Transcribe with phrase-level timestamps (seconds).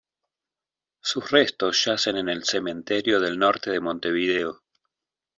[1.03, 4.63] Sus restos yacen en el Cementerio del Norte de Montevideo.